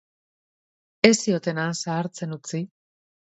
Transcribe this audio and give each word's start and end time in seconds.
Ez 1.09 1.11
zioten 1.25 1.61
han 1.65 1.77
zahartzen 1.81 2.35
utzi. 2.39 2.63